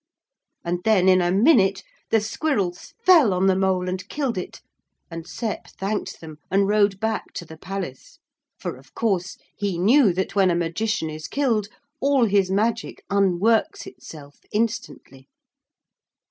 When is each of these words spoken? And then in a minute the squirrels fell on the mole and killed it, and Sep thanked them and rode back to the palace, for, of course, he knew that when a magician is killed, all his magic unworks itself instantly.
And 0.65 0.79
then 0.83 1.07
in 1.07 1.21
a 1.21 1.31
minute 1.31 1.83
the 2.09 2.19
squirrels 2.19 2.95
fell 3.05 3.35
on 3.35 3.45
the 3.45 3.55
mole 3.55 3.87
and 3.87 4.09
killed 4.09 4.35
it, 4.35 4.59
and 5.11 5.27
Sep 5.27 5.67
thanked 5.77 6.19
them 6.21 6.37
and 6.49 6.67
rode 6.67 6.99
back 6.99 7.33
to 7.33 7.45
the 7.45 7.55
palace, 7.55 8.17
for, 8.57 8.77
of 8.77 8.95
course, 8.95 9.37
he 9.55 9.77
knew 9.77 10.11
that 10.13 10.33
when 10.35 10.49
a 10.49 10.55
magician 10.55 11.11
is 11.11 11.27
killed, 11.27 11.67
all 11.99 12.25
his 12.25 12.49
magic 12.49 13.03
unworks 13.11 13.85
itself 13.85 14.39
instantly. 14.51 15.29